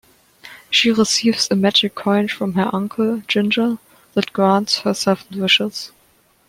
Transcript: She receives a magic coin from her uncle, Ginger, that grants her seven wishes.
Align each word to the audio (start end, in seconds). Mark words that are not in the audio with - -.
She 0.71 0.89
receives 0.89 1.47
a 1.51 1.55
magic 1.55 1.93
coin 1.93 2.27
from 2.27 2.53
her 2.53 2.71
uncle, 2.73 3.21
Ginger, 3.27 3.77
that 4.15 4.33
grants 4.33 4.79
her 4.79 4.95
seven 4.95 5.39
wishes. 5.39 5.91